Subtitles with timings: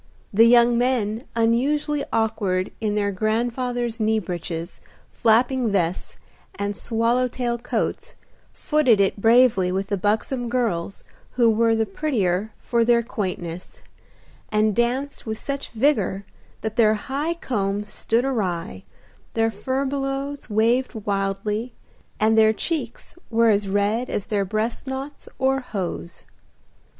[0.33, 4.81] The young men, unusually awkward in their grandfathers' knee breeches,
[5.11, 6.17] flapping vests,
[6.55, 8.15] and swallow tail coats,
[8.51, 11.03] footed it bravely with the buxom girls
[11.33, 13.83] who were the prettier for their quaintness,
[14.51, 16.25] and danced with such vigor
[16.61, 18.81] that their high combs stood awry,
[19.35, 21.75] their furbelows waved wildly,
[22.19, 26.23] and their cheeks were as red as their breast knots, or hose.